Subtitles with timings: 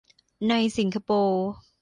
[0.49, 1.45] ในสิงคโปร์